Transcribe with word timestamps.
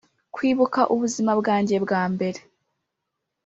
kwibuka 0.35 0.81
ubuzima 0.93 1.31
bwanjye 1.39 1.75
bwambere 1.83 2.39